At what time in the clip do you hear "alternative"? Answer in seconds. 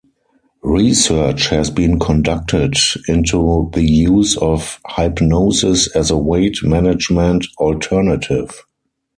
7.59-8.65